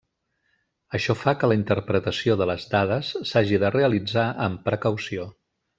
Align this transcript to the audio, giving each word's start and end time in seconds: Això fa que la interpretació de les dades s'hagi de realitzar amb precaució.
Això 0.99 1.15
fa 1.23 1.33
que 1.43 1.49
la 1.51 1.57
interpretació 1.59 2.39
de 2.41 2.49
les 2.53 2.67
dades 2.75 3.13
s'hagi 3.33 3.61
de 3.65 3.75
realitzar 3.79 4.29
amb 4.49 4.69
precaució. 4.71 5.33